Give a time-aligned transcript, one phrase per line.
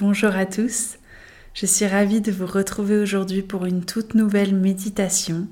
[0.00, 0.96] Bonjour à tous,
[1.52, 5.46] je suis ravie de vous retrouver aujourd'hui pour une toute nouvelle méditation.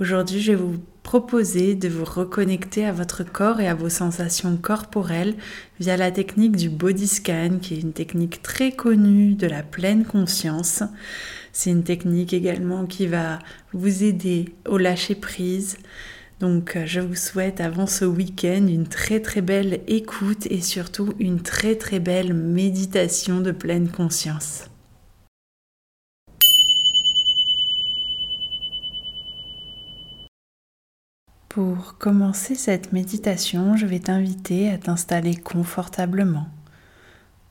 [0.00, 4.56] Aujourd'hui, je vais vous proposer de vous reconnecter à votre corps et à vos sensations
[4.56, 5.34] corporelles
[5.78, 10.06] via la technique du body scan, qui est une technique très connue de la pleine
[10.06, 10.82] conscience.
[11.52, 13.40] C'est une technique également qui va
[13.74, 15.76] vous aider au lâcher prise,
[16.40, 21.14] donc euh, je vous souhaite avant ce week-end une très très belle écoute et surtout
[21.18, 24.64] une très très belle méditation de pleine conscience.
[31.48, 36.48] Pour commencer cette méditation, je vais t'inviter à t'installer confortablement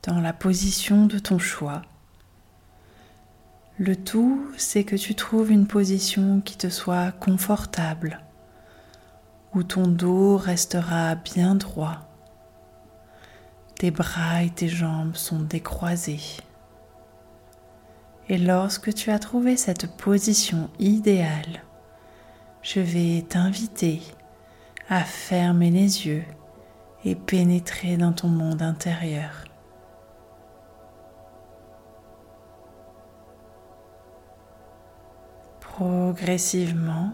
[0.04, 1.82] dans la position de ton choix.
[3.78, 8.20] Le tout, c'est que tu trouves une position qui te soit confortable
[9.56, 11.96] où ton dos restera bien droit.
[13.78, 16.20] Tes bras et tes jambes sont décroisés.
[18.28, 21.62] Et lorsque tu as trouvé cette position idéale,
[22.60, 24.02] je vais t'inviter
[24.90, 26.24] à fermer les yeux
[27.06, 29.44] et pénétrer dans ton monde intérieur.
[35.60, 37.12] Progressivement,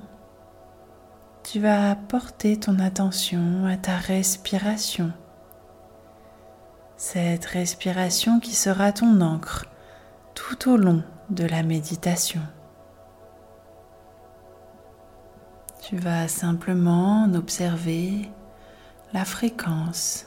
[1.44, 5.12] tu vas porter ton attention à ta respiration.
[6.96, 9.66] Cette respiration qui sera ton encre
[10.34, 12.42] tout au long de la méditation.
[15.80, 18.30] Tu vas simplement observer
[19.12, 20.26] la fréquence,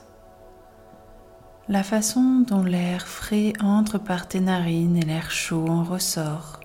[1.69, 6.59] la façon dont l'air frais entre par tes narines et l'air chaud en ressort.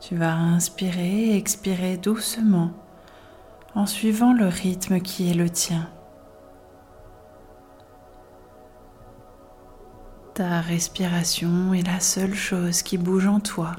[0.00, 2.70] Tu vas inspirer et expirer doucement
[3.74, 5.88] en suivant le rythme qui est le tien.
[10.34, 13.76] Ta respiration est la seule chose qui bouge en toi.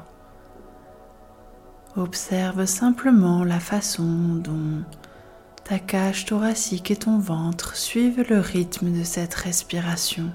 [1.96, 4.84] Observe simplement la façon dont
[5.64, 10.30] ta cage thoracique et ton ventre suivent le rythme de cette respiration.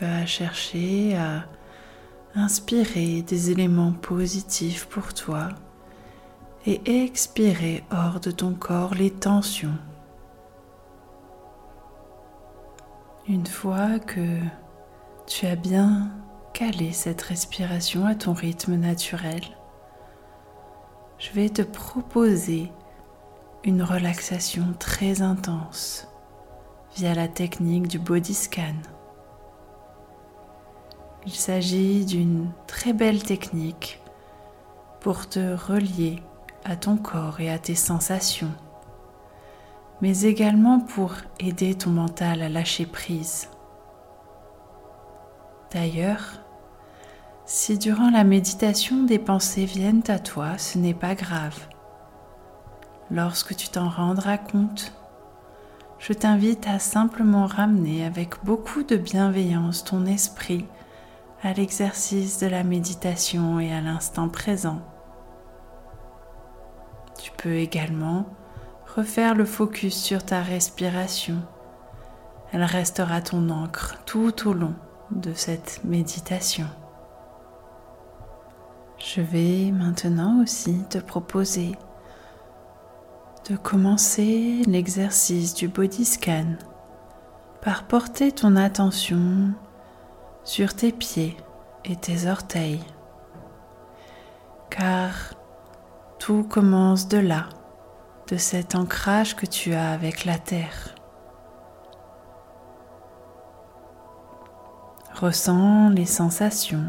[0.00, 1.44] Vas chercher à
[2.34, 5.48] inspirer des éléments positifs pour toi
[6.66, 9.78] et expirer hors de ton corps les tensions.
[13.28, 14.38] Une fois que
[15.26, 16.10] tu as bien
[16.52, 19.42] calé cette respiration à ton rythme naturel,
[21.18, 22.70] je vais te proposer
[23.64, 26.06] une relaxation très intense
[26.96, 28.74] via la technique du body scan.
[31.26, 34.00] Il s'agit d'une très belle technique
[35.00, 36.22] pour te relier
[36.64, 38.52] à ton corps et à tes sensations,
[40.02, 43.48] mais également pour aider ton mental à lâcher prise.
[45.72, 46.40] D'ailleurs,
[47.46, 51.58] si durant la méditation des pensées viennent à toi, ce n'est pas grave.
[53.10, 54.92] Lorsque tu t'en rendras compte,
[55.98, 60.66] je t'invite à simplement ramener avec beaucoup de bienveillance ton esprit
[61.44, 64.80] à l'exercice de la méditation et à l'instant présent.
[67.22, 68.24] Tu peux également
[68.96, 71.42] refaire le focus sur ta respiration.
[72.50, 74.74] Elle restera ton encre tout au long
[75.10, 76.66] de cette méditation.
[78.96, 81.72] Je vais maintenant aussi te proposer
[83.50, 86.56] de commencer l'exercice du body scan
[87.60, 89.52] par porter ton attention
[90.44, 91.36] sur tes pieds
[91.84, 92.84] et tes orteils,
[94.70, 95.34] car
[96.18, 97.48] tout commence de là,
[98.28, 100.94] de cet ancrage que tu as avec la terre.
[105.14, 106.86] Ressens les sensations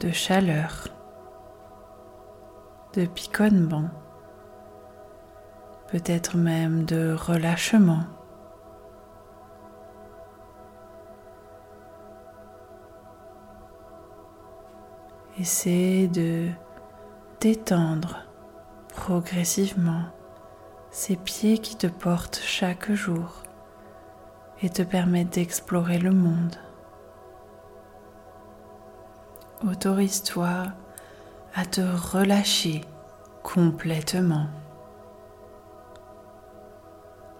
[0.00, 0.88] de chaleur,
[2.94, 3.88] de piconnement,
[5.88, 8.04] peut-être même de relâchement.
[15.40, 16.48] Essaie de
[17.40, 18.24] détendre
[18.88, 20.02] progressivement
[20.90, 23.44] ces pieds qui te portent chaque jour
[24.62, 26.56] et te permettent d'explorer le monde.
[29.64, 30.64] Autorise-toi
[31.54, 32.80] à te relâcher
[33.44, 34.48] complètement.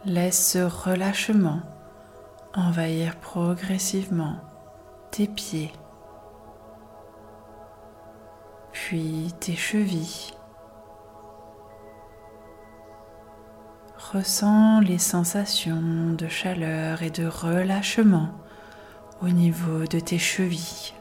[0.04, 1.62] Laisse ce relâchement
[2.54, 4.36] envahir progressivement
[5.10, 5.72] tes pieds,
[8.88, 10.32] puis tes chevilles.
[14.14, 18.30] Ressens les sensations de chaleur et de relâchement
[19.20, 20.94] au niveau de tes chevilles.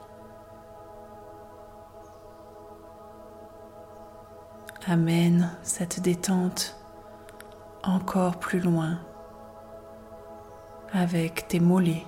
[4.86, 6.78] Amène cette détente
[7.84, 9.00] encore plus loin
[10.92, 12.06] avec tes mollets.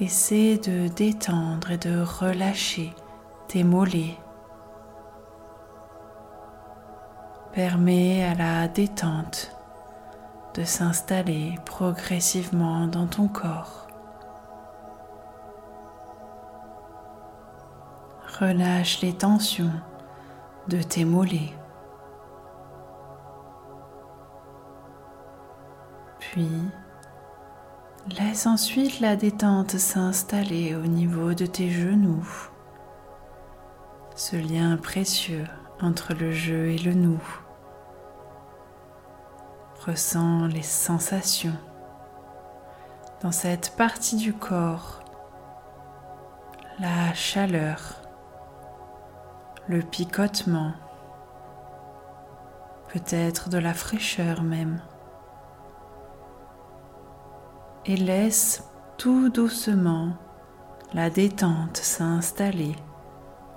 [0.00, 2.94] Essaie de détendre et de relâcher
[3.48, 4.18] tes mollets.
[7.52, 9.56] Permets à la détente
[10.54, 13.86] de s'installer progressivement dans ton corps.
[18.40, 19.72] Relâche les tensions
[20.68, 21.54] de tes mollets.
[26.18, 26.50] Puis,
[28.18, 32.50] laisse ensuite la détente s'installer au niveau de tes genoux.
[34.18, 35.44] Ce lien précieux
[35.82, 37.22] entre le jeu et le nous.
[39.86, 41.58] Ressens les sensations
[43.20, 45.00] dans cette partie du corps,
[46.78, 48.00] la chaleur,
[49.68, 50.72] le picotement,
[52.88, 54.80] peut-être de la fraîcheur même.
[57.84, 58.64] Et laisse
[58.96, 60.14] tout doucement
[60.94, 62.76] la détente s'installer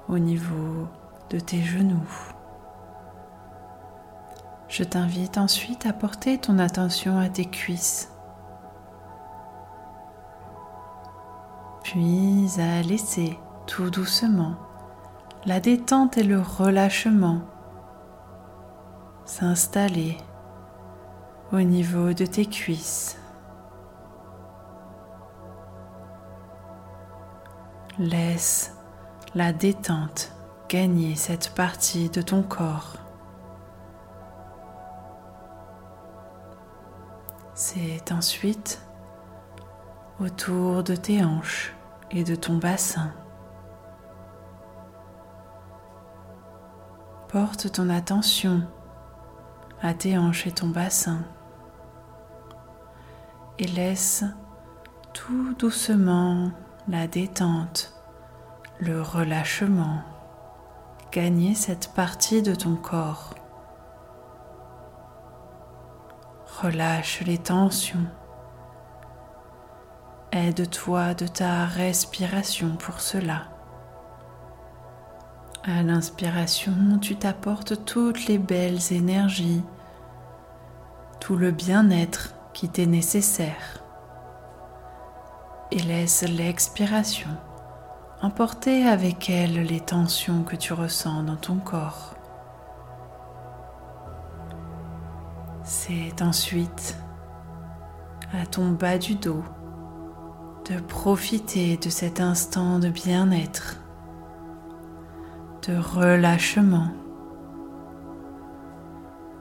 [0.10, 0.88] au niveau
[1.30, 2.10] de tes genoux.
[4.68, 8.12] Je t'invite ensuite à porter ton attention à tes cuisses,
[11.84, 14.56] puis à laisser tout doucement
[15.46, 17.42] la détente et le relâchement
[19.26, 20.18] s'installer
[21.52, 23.18] au niveau de tes cuisses.
[27.98, 28.79] Laisse
[29.36, 30.32] la détente
[30.68, 32.98] gagner cette partie de ton corps.
[37.54, 38.82] C'est ensuite
[40.20, 41.74] autour de tes hanches
[42.12, 43.12] et de ton bassin.
[47.28, 48.64] Porte ton attention
[49.82, 51.20] à tes hanches et ton bassin
[53.60, 54.24] et laisse
[55.14, 56.52] tout doucement
[56.88, 57.99] la détente,
[58.82, 60.00] le relâchement,
[61.12, 63.36] gagner cette partie de ton corps.
[66.62, 68.06] Relâche les tensions.
[70.32, 73.48] Aide-toi de ta respiration pour cela.
[75.66, 79.64] À l'inspiration, tu t'apportes toutes les belles énergies,
[81.20, 83.84] tout le bien-être qui t'est nécessaire
[85.72, 87.30] et laisse l'expiration
[88.22, 92.16] emporter avec elle les tensions que tu ressens dans ton corps.
[95.64, 96.98] C'est ensuite
[98.34, 99.44] à ton bas du dos
[100.70, 103.78] de profiter de cet instant de bien-être,
[105.68, 106.90] de relâchement,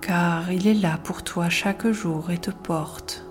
[0.00, 3.24] car il est là pour toi chaque jour et te porte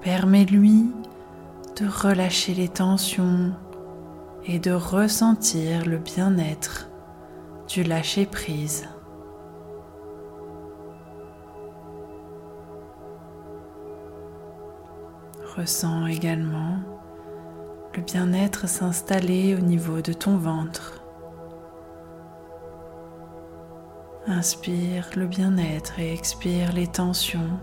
[0.00, 0.92] Permets-lui
[1.80, 3.52] de relâcher les tensions
[4.44, 6.90] et de ressentir le bien-être
[7.68, 8.88] du lâcher-prise.
[15.56, 16.78] Ressens également
[17.94, 21.02] le bien-être s'installer au niveau de ton ventre.
[24.26, 27.58] Inspire le bien-être et expire les tensions.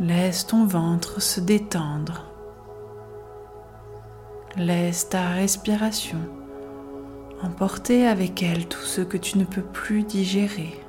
[0.00, 2.24] Laisse ton ventre se détendre.
[4.56, 6.18] Laisse ta respiration
[7.44, 10.80] emporter avec elle tout ce que tu ne peux plus digérer.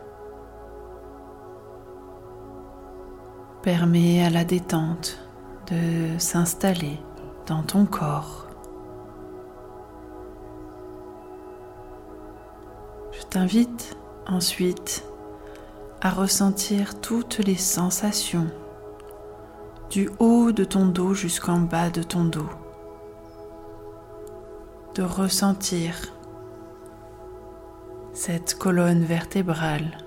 [3.61, 5.19] Permets à la détente
[5.67, 6.99] de s'installer
[7.45, 8.47] dans ton corps.
[13.11, 13.95] Je t'invite
[14.27, 15.05] ensuite
[16.01, 18.49] à ressentir toutes les sensations
[19.95, 22.49] du haut de ton dos jusqu'en bas de ton dos.
[24.93, 25.95] de ressentir
[28.11, 29.97] cette colonne vertébrale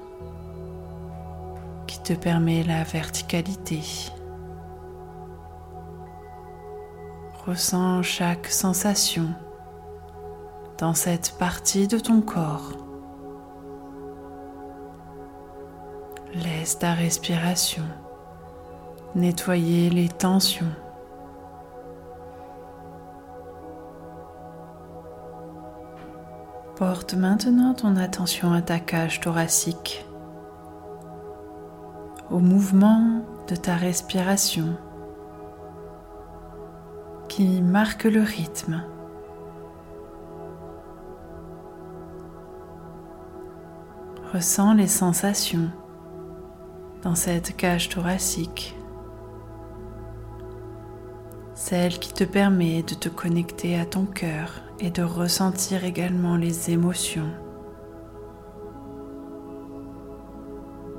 [1.86, 3.80] qui te permet la verticalité.
[7.46, 9.30] Ressens chaque sensation
[10.76, 12.72] dans cette partie de ton corps.
[16.34, 17.84] Laisse ta respiration
[19.14, 20.66] nettoyer les tensions.
[26.76, 30.06] Porte maintenant ton attention à ta cage thoracique,
[32.30, 34.76] au mouvement de ta respiration
[37.28, 38.82] qui marque le rythme.
[44.32, 45.70] Ressens les sensations
[47.02, 48.77] dans cette cage thoracique,
[51.58, 56.70] celle qui te permet de te connecter à ton cœur et de ressentir également les
[56.70, 57.32] émotions.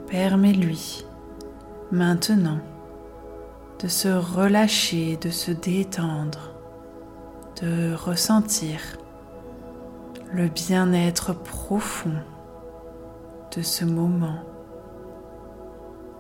[0.07, 1.05] Permets-lui
[1.93, 2.59] maintenant
[3.81, 6.51] de se relâcher, de se détendre,
[7.61, 8.81] de ressentir
[10.33, 12.19] le bien-être profond
[13.55, 14.43] de ce moment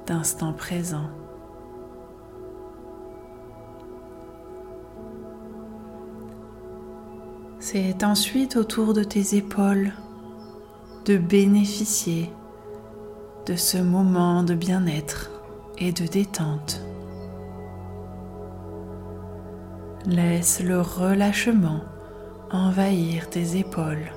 [0.07, 1.09] d'instant présent.
[7.71, 9.93] C'est ensuite autour de tes épaules
[11.05, 12.31] de bénéficier
[13.45, 15.29] de ce moment de bien-être
[15.77, 16.81] et de détente.
[20.07, 21.81] Laisse le relâchement
[22.49, 24.13] envahir tes épaules.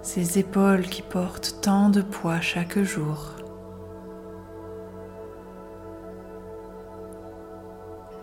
[0.00, 3.34] Ces épaules qui portent tant de poids chaque jour.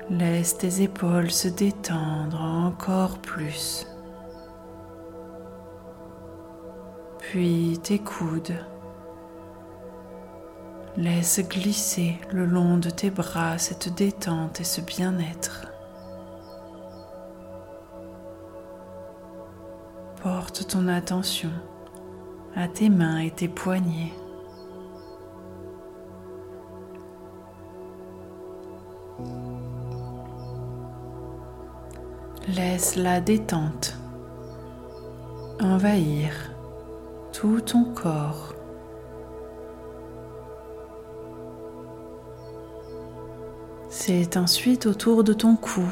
[0.09, 3.85] Laisse tes épaules se détendre encore plus.
[7.19, 8.55] Puis tes coudes.
[10.95, 15.67] Laisse glisser le long de tes bras cette détente et ce bien-être.
[20.23, 21.51] Porte ton attention
[22.55, 24.13] à tes mains et tes poignets.
[32.55, 33.97] Laisse la détente
[35.61, 36.31] envahir
[37.33, 38.53] tout ton corps.
[43.89, 45.83] C'est ensuite autour de ton cou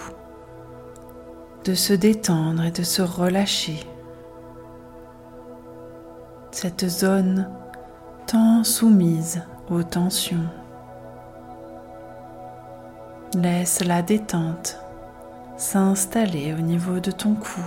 [1.66, 3.82] de se détendre et de se relâcher.
[6.52, 7.50] Cette zone
[8.28, 10.48] tant soumise aux tensions.
[13.34, 14.80] Laisse la détente
[15.58, 17.62] s'installer au niveau de ton cou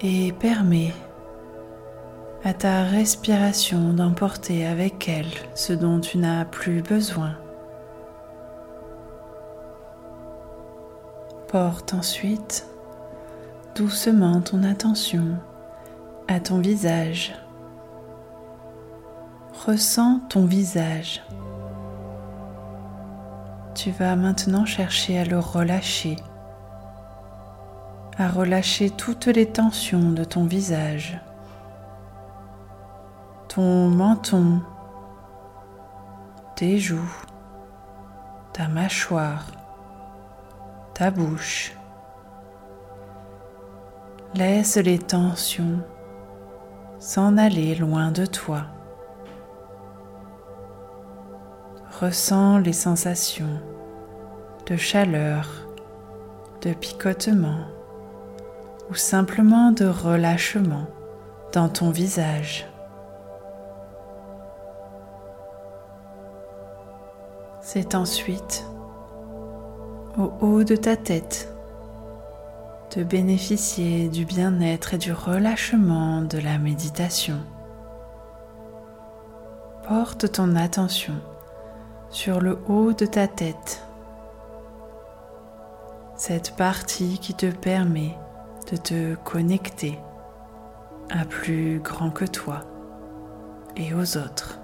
[0.00, 0.92] et permet
[2.44, 7.32] à ta respiration d'emporter avec elle ce dont tu n'as plus besoin.
[11.48, 12.66] Porte ensuite
[13.74, 15.36] doucement ton attention
[16.28, 17.34] à ton visage.
[19.66, 21.22] Ressens ton visage
[23.78, 26.16] tu vas maintenant chercher à le relâcher,
[28.18, 31.20] à relâcher toutes les tensions de ton visage,
[33.46, 34.62] ton menton,
[36.56, 37.14] tes joues,
[38.52, 39.46] ta mâchoire,
[40.92, 41.72] ta bouche.
[44.34, 45.78] Laisse les tensions
[46.98, 48.64] s'en aller loin de toi.
[52.00, 53.60] Ressens les sensations
[54.68, 55.48] de chaleur,
[56.60, 57.64] de picotement
[58.90, 60.86] ou simplement de relâchement
[61.52, 62.66] dans ton visage.
[67.62, 68.66] C'est ensuite
[70.18, 71.52] au haut de ta tête
[72.96, 77.38] de bénéficier du bien-être et du relâchement de la méditation.
[79.86, 81.14] Porte ton attention
[82.10, 83.82] sur le haut de ta tête,
[86.18, 88.18] cette partie qui te permet
[88.70, 89.98] de te connecter
[91.10, 92.64] à plus grand que toi
[93.76, 94.58] et aux autres.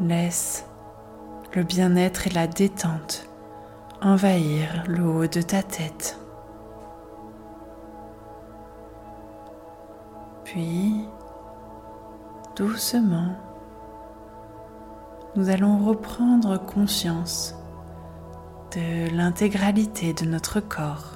[0.00, 0.64] Laisse
[1.54, 3.28] le bien-être et la détente
[4.00, 6.18] envahir le haut de ta tête.
[10.44, 11.04] Puis,
[12.56, 13.36] doucement,
[15.36, 17.54] nous allons reprendre conscience
[18.74, 21.14] de l'intégralité de notre corps.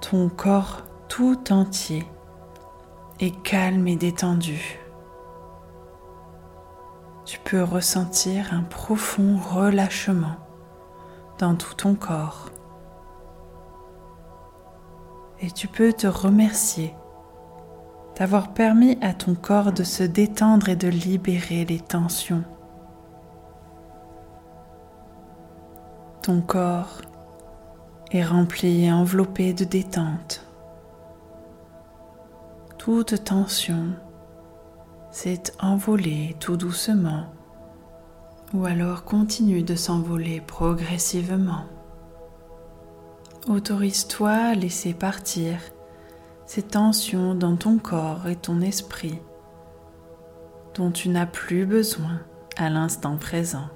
[0.00, 2.06] Ton corps tout entier
[3.18, 4.78] est calme et détendu.
[7.24, 10.36] Tu peux ressentir un profond relâchement
[11.38, 12.50] dans tout ton corps.
[15.40, 16.94] Et tu peux te remercier
[18.18, 22.44] d'avoir permis à ton corps de se détendre et de libérer les tensions.
[26.26, 27.02] Ton corps
[28.10, 30.44] est rempli et enveloppé de détente.
[32.78, 33.90] Toute tension
[35.12, 37.26] s'est envolée tout doucement
[38.52, 41.66] ou alors continue de s'envoler progressivement.
[43.46, 45.60] Autorise-toi à laisser partir
[46.44, 49.20] ces tensions dans ton corps et ton esprit
[50.74, 52.18] dont tu n'as plus besoin
[52.56, 53.68] à l'instant présent.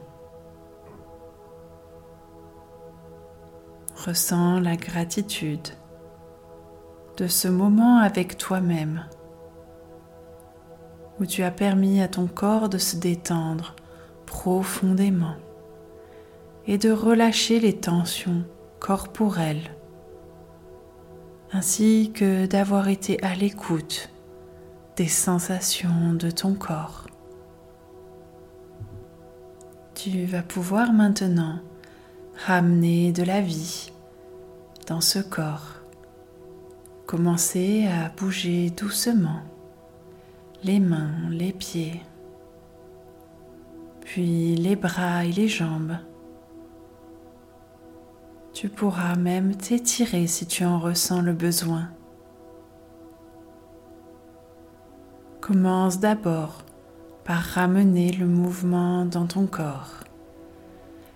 [4.06, 5.68] Ressens la gratitude
[7.18, 9.04] de ce moment avec toi-même
[11.20, 13.76] où tu as permis à ton corps de se détendre
[14.24, 15.34] profondément
[16.66, 18.44] et de relâcher les tensions
[18.78, 19.76] corporelles
[21.52, 24.08] ainsi que d'avoir été à l'écoute
[24.96, 27.06] des sensations de ton corps.
[29.94, 31.58] Tu vas pouvoir maintenant
[32.46, 33.92] ramener de la vie
[34.86, 35.76] dans ce corps.
[37.06, 39.42] Commencer à bouger doucement
[40.62, 42.02] les mains, les pieds,
[44.02, 45.96] puis les bras et les jambes
[48.60, 51.88] tu pourras même t'étirer si tu en ressens le besoin.
[55.40, 56.58] Commence d'abord
[57.24, 60.04] par ramener le mouvement dans ton corps.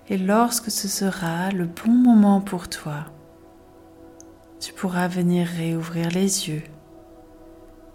[0.09, 3.07] Et lorsque ce sera le bon moment pour toi,
[4.61, 6.63] tu pourras venir réouvrir les yeux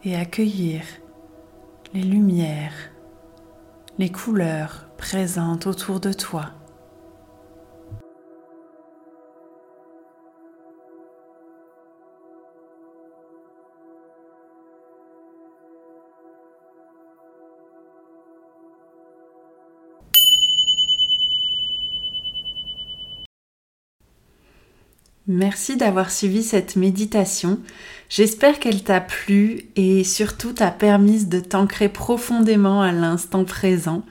[0.03, 0.81] et accueillir
[1.93, 2.91] les lumières,
[3.99, 6.51] les couleurs présentes autour de toi.
[25.31, 27.59] Merci d'avoir suivi cette méditation.
[28.09, 34.01] J'espère qu'elle t'a plu et surtout t'a permis de t'ancrer profondément à l'instant présent.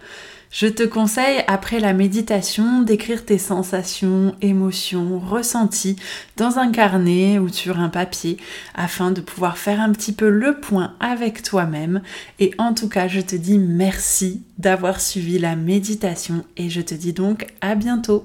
[0.53, 5.97] Je te conseille, après la méditation, d'écrire tes sensations, émotions, ressentis
[6.37, 8.37] dans un carnet ou sur un papier
[8.77, 12.01] afin de pouvoir faire un petit peu le point avec toi-même.
[12.39, 16.95] Et en tout cas, je te dis merci d'avoir suivi la méditation et je te
[16.95, 18.23] dis donc à bientôt.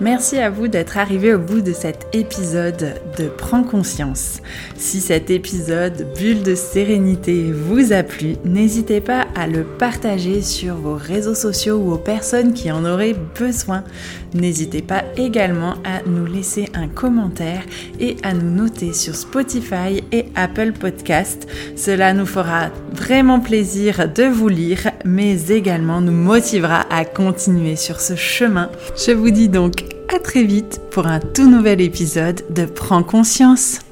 [0.00, 4.40] Merci à vous d'être arrivé au bout de cet épisode de Prends conscience.
[4.76, 10.74] Si cet épisode Bulle de sérénité vous a plu, n'hésitez pas à le partager sur
[10.74, 13.84] vos réseaux sociaux ou aux personnes qui en auraient besoin.
[14.34, 17.62] N'hésitez pas également à nous laisser un commentaire
[18.00, 21.46] et à nous noter sur Spotify et Apple Podcast.
[21.76, 28.00] Cela nous fera vraiment plaisir de vous lire, mais également nous motivera à continuer sur
[28.00, 28.70] ce chemin.
[28.96, 33.87] Je vous dis donc à très vite pour un tout nouvel épisode de Prends conscience.